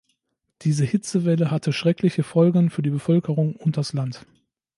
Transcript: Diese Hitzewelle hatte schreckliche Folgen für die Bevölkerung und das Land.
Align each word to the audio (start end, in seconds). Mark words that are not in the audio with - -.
Diese 0.63 0.83
Hitzewelle 0.83 1.51
hatte 1.51 1.71
schreckliche 1.71 2.23
Folgen 2.23 2.71
für 2.71 2.81
die 2.81 2.89
Bevölkerung 2.89 3.55
und 3.55 3.77
das 3.77 3.93
Land. 3.93 4.25